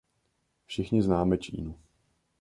Všichni 0.65 1.01
známe 1.01 1.37
Čínu. 1.37 1.75